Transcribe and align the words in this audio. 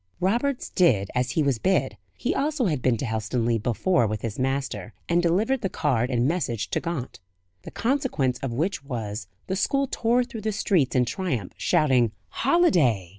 Roberts 0.19 0.71
did 0.71 1.11
as 1.13 1.29
he 1.29 1.43
was 1.43 1.59
bid 1.59 1.95
he 2.17 2.33
also 2.33 2.65
had 2.65 2.81
been 2.81 2.97
to 2.97 3.05
Helstonleigh 3.05 3.61
before 3.61 4.07
with 4.07 4.23
his 4.23 4.39
master 4.39 4.93
and 5.07 5.21
delivered 5.21 5.61
the 5.61 5.69
card 5.69 6.09
and 6.09 6.27
message 6.27 6.71
to 6.71 6.79
Gaunt. 6.79 7.19
The 7.61 7.69
consequence 7.69 8.39
of 8.39 8.51
which 8.51 8.83
was, 8.83 9.27
the 9.45 9.55
school 9.55 9.85
tore 9.85 10.23
through 10.23 10.41
the 10.41 10.53
streets 10.53 10.95
in 10.95 11.05
triumph, 11.05 11.51
shouting 11.55 12.13
"Holiday!" 12.29 13.09